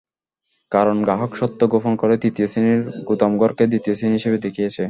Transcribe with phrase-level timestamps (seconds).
[0.71, 4.79] কারণ, গ্রাহক সত্য গোপন করে তৃতীয় শ্রেণীর গুদামঘরকে দ্বিতীয় শ্রেণী হিসেবে দেখিয়েছে।